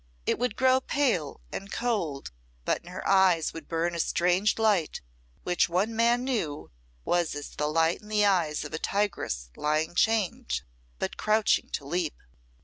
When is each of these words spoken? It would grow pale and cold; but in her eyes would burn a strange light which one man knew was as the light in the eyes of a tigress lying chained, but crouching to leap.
It 0.25 0.39
would 0.39 0.55
grow 0.55 0.79
pale 0.81 1.41
and 1.53 1.71
cold; 1.71 2.31
but 2.65 2.81
in 2.81 2.87
her 2.87 3.07
eyes 3.07 3.53
would 3.53 3.67
burn 3.67 3.93
a 3.93 3.99
strange 3.99 4.57
light 4.57 4.99
which 5.43 5.69
one 5.69 5.95
man 5.95 6.23
knew 6.23 6.71
was 7.05 7.35
as 7.35 7.49
the 7.51 7.67
light 7.67 8.01
in 8.01 8.07
the 8.07 8.25
eyes 8.25 8.65
of 8.65 8.73
a 8.73 8.79
tigress 8.79 9.51
lying 9.55 9.93
chained, 9.93 10.63
but 10.97 11.17
crouching 11.17 11.69
to 11.73 11.85
leap. 11.85 12.15